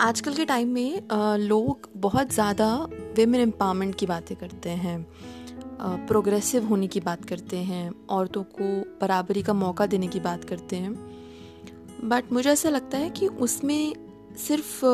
आजकल 0.00 0.34
के 0.34 0.44
टाइम 0.44 0.68
में 0.68 1.38
लोग 1.38 1.88
बहुत 1.96 2.32
ज़्यादा 2.32 2.66
वेमेन 3.16 3.40
एम्पावरमेंट 3.40 3.94
की 3.94 4.06
बातें 4.06 4.36
करते 4.36 4.70
हैं 4.70 5.06
प्रोग्रेसिव 6.06 6.64
होने 6.64 6.86
की 6.86 7.00
बात 7.00 7.24
करते 7.24 7.56
हैं, 7.58 7.90
औरतों 8.08 8.42
को 8.50 8.64
बराबरी 9.00 9.42
का 9.42 9.54
मौका 9.54 9.86
देने 9.86 10.08
की 10.08 10.20
बात 10.20 10.44
करते 10.44 10.76
हैं। 10.76 10.92
बट 12.04 12.32
मुझे 12.32 12.50
ऐसा 12.50 12.70
लगता 12.70 12.98
है 12.98 13.10
कि 13.10 13.26
उसमें 13.26 13.94
सिर्फ़ 14.38 14.84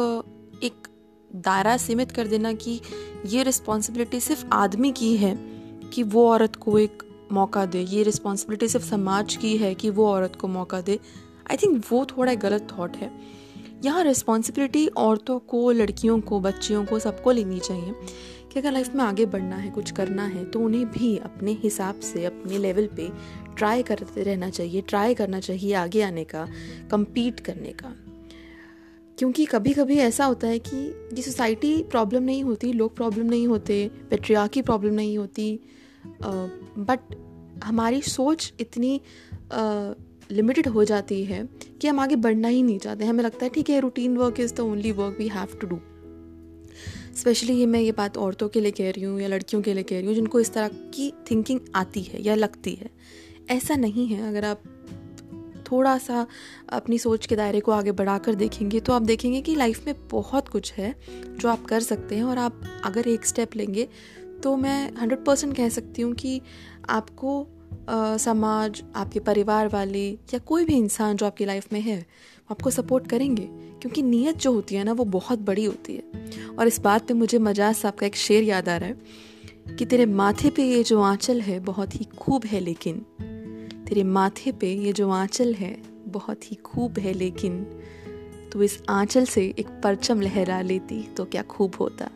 एक 0.65 0.89
दायरा 1.31 1.77
सीमित 1.77 2.13
कर 2.13 2.27
देना 2.27 2.53
कि 2.55 2.81
ये 3.27 3.43
रिस्पॉन्सिबिलिटी 3.43 4.21
सिर्फ़ 4.21 4.47
आदमी 4.53 4.93
की 4.93 5.17
है 5.17 5.35
कि 5.95 6.03
वो 6.05 6.29
औरत 6.31 6.57
को 6.57 6.79
एक 6.79 7.03
मौका 7.33 7.67
दे, 7.67 7.81
ये 7.81 8.03
रिस्पॉन्सिबिलिटी 8.03 8.69
सिर्फ़ 8.69 8.87
समाज 8.87 9.37
की 9.37 9.57
है 9.57 9.75
कि 9.75 9.91
वो 9.91 10.09
औरत 10.09 10.37
को 10.37 10.49
मौका 10.51 10.81
दे। 10.81 10.99
आई 11.51 11.57
थिंक 11.57 11.85
वो 11.91 12.05
थोड़ा 12.07 12.35
गलत 12.37 12.69
थाट 12.71 12.97
है। 12.97 13.11
यहाँ 13.85 14.03
रिस्पॉन्सिबिलिटी 14.05 14.87
औरतों 14.87 15.39
को, 15.39 15.71
लड़कियों 15.71 16.21
को, 16.21 16.41
बच्चियों 16.41 16.85
को 16.85 16.99
सबको 16.99 17.31
लेनी 17.31 17.59
चाहिए 17.61 17.95
कि 18.53 18.59
अगर 18.61 18.73
लाइफ 18.73 18.95
में 18.95 19.03
आगे 19.05 19.27
बढ़ना 19.27 19.57
है, 19.57 19.71
कुछ 19.71 19.91
करना 19.91 20.25
है 20.25 20.45
तो 20.45 20.61
उन्हें 20.61 20.85
भी 20.91 21.17
अपने 21.19 21.53
हिसाब 21.53 22.01
से, 22.01 22.25
अपने 22.25 22.59
लेवल 22.59 22.87
पे 22.97 23.09
ट्राई 23.57 23.83
करते 23.83 24.23
रहना 24.23 24.51
चाहिए 24.51 24.81
ट्राई 24.81 25.15
करना 25.15 25.41
चाहिए 25.41 25.73
आगे 25.75 26.03
आने 26.03 26.25
का 26.25 26.47
कम्पीट 26.91 27.41
करने 27.41 27.73
का। 27.73 27.95
क्योंकि 29.19 29.45
कभी 29.45 29.73
कभी 29.73 29.97
ऐसा 29.99 30.25
होता 30.25 30.47
है 30.47 30.59
कि 30.59 30.77
ये 31.17 31.23
सोसाइटी 31.23 31.83
प्रॉब्लम 31.83 32.23
नहीं 32.23 32.45
होती, 32.45 32.73
लोग 32.73 32.95
प्रॉब्लम 32.97 33.27
नहीं 33.27 33.47
होते 33.49 33.91
पेट्रिया 34.11 34.47
की 34.47 34.63
प्रॉब्लम 34.63 34.95
नहीं 34.95 35.19
होती 35.19 35.61
बट 36.23 37.15
हमारी 37.65 38.01
सोच 38.03 38.53
इतनी 38.61 39.01
लिमिटेड 40.31 40.69
हो 40.69 40.85
जाती 40.85 41.23
है 41.25 41.45
कि 41.83 41.89
हम 41.89 42.01
आगे 42.01 42.17
बढ़ना 42.19 42.49
ही 42.49 42.63
नहीं 42.63 42.79
चाहते। 42.79 43.05
हमें 43.05 43.23
लगता 43.25 43.45
है, 43.45 43.51
ठीक 43.51 43.71
है 43.71 43.81
routine 43.81 44.17
work 44.17 44.41
is 44.41 44.55
the 44.55 44.61
only 44.61 44.93
work 44.93 45.17
we 45.19 45.29
have 45.29 45.57
to 45.61 45.67
do 45.67 45.79
specially 47.17 47.55
ये 47.55 47.67
मैं 47.67 47.81
ये 47.81 47.93
बात 47.93 48.17
औरतों 48.19 48.49
के 48.49 48.61
लिए 48.61 48.71
कह 48.71 48.91
रही 48.91 49.03
हूँ 49.03 49.21
या 49.21 49.29
लड़कियों 49.29 49.63
के 49.63 49.75
लिए 49.75 49.83
कह 49.83 49.97
रही 49.97 50.07
हूँ, 50.07 50.15
जिनको 50.15 50.41
इस 50.41 50.53
तरह 50.53 50.69
की 50.95 51.13
थिंकिंग 51.31 51.61
आती 51.75 52.03
है 52.03 52.23
या 52.23 52.35
लगती 52.35 52.75
है। 52.75 52.91
ऐसा 53.51 53.77
नहीं 53.77 54.07
है। 54.09 54.29
अगर 54.29 54.45
आप 54.45 54.63
थोड़ा 55.71 55.97
सा 55.99 56.27
अपनी 56.69 56.99
सोच 56.99 57.27
के 57.27 57.37
दायरे 57.37 57.61
को 57.61 57.73
आगे 57.73 57.93
बढ़ाकर 57.93 58.35
देखेंगे 58.35 58.81
तो 58.81 58.93
आप 58.93 59.03
देखेंगे 59.03 59.41
कि 59.41 59.55
लाइफ 59.55 59.87
में 59.87 59.95
बहुत 60.09 60.49
कुछ 60.49 60.73
है 60.73 60.95
जो 61.11 61.49
आप 61.49 61.65
कर 61.65 61.81
सकते 61.81 62.17
हैं। 62.17 62.25
और 62.25 62.39
आप 62.39 62.61
अगर 62.85 63.09
एक 63.09 63.27
स्टेप 63.27 63.57
लेंगे 63.57 63.89
तो 64.43 64.57
मैं 64.57 64.93
हंड्रेड 64.97 65.25
परसेंट 65.25 65.57
कह 65.57 65.69
सकती 65.69 66.03
हूँ 66.03 66.13
कि 66.15 66.41
आपको 66.91 67.47
आ, 67.89 68.17
समाज 68.17 68.83
आपके 68.97 69.21
परिवार 69.21 69.69
वाले 69.69 70.11
या 70.11 70.39
कोई 70.39 70.65
भी 70.65 70.75
इंसान 70.75 71.17
जो 71.17 71.27
आपकी 71.27 71.45
लाइफ 71.45 71.73
में 71.73 71.81
है 71.81 71.99
वो 71.99 72.47
आपको 72.51 72.71
सपोर्ट 72.71 73.07
करेंगे। 73.07 73.49
क्योंकि 73.53 74.03
नीयत 74.03 74.37
जो 74.37 74.53
होती 74.53 74.75
है 74.75 74.85
ना 74.85 74.93
वो 74.93 75.05
बहुत 75.05 75.39
बड़ी 75.39 75.65
होती 75.65 75.95
है। 75.95 76.03
और 76.59 76.67
इस 76.67 76.81
बात 76.81 77.09
पे 77.09 77.15
मुझे 77.15 77.39
मजाज 77.39 77.75
साहब 77.75 77.95
का 77.95 78.07
एक 78.07 78.17
शेर 78.17 78.43
याद 78.45 78.69
आ 78.69 78.77
रहा 78.77 78.89
है 78.89 78.97
कि 79.77 79.85
तेरे 79.85 80.07
माथे 80.07 80.51
पे 80.51 80.65
ये 80.65 80.83
जो 80.83 81.01
आंचल 81.01 81.41
है 81.41 81.59
बहुत 81.61 82.01
ही 82.01 82.05
खूब 82.05 82.45
है 82.45 82.61
लेकिन। 82.61 82.99
तेरे 83.89 84.05
माथे 84.05 84.53
पे 84.53 84.75
ये 84.75 84.93
जो 84.93 85.11
आंचल 85.11 85.55
है 85.55 85.83
बहुत 86.07 86.51
ही 86.51 86.57
खूब 86.57 86.99
है 86.99 87.13
लेकिन। 87.13 87.67
तो 88.53 88.63
इस 88.63 88.83
आंचल 88.89 89.25
से 89.25 89.55
एक 89.59 89.69
परचम 89.69 90.21
लहरा 90.21 90.61
लेती 90.61 91.03
तो 91.03 91.25
क्या 91.25 91.43
खूब 91.43 91.75
होता। 91.75 92.11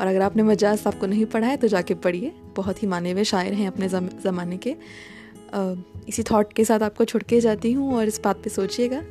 और 0.00 0.06
अगर 0.06 0.22
आपने 0.22 0.42
मजाज 0.42 0.82
आपको 0.86 1.06
नहीं 1.06 1.26
पढ़ा 1.26 1.46
है 1.46 1.56
तो 1.56 1.68
जाके 1.68 1.94
पढ़िए। 1.96 2.32
बहुत 2.56 2.82
ही 2.82 2.88
माने 2.88 3.12
हुए 3.12 3.24
शायर 3.24 3.54
हैं 3.54 3.66
अपने 3.68 3.88
ज़माने 3.88 4.56
के। 4.56 4.76
इसी 6.08 6.22
थॉट 6.22 6.52
के 6.52 6.64
साथ 6.64 6.80
आपको 6.80 7.04
छुटके 7.04 7.40
जाती 7.40 7.72
हूँ 7.72 7.94
और 7.96 8.08
इस 8.08 8.20
बात 8.24 8.42
पे 8.44 8.50
सोचिएगा। 8.50 9.02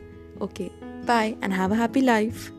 Okay 0.41 0.69
bye 1.05 1.29
and 1.43 1.53
have 1.53 1.71
a 1.71 1.75
happy 1.75 2.01
life 2.01 2.49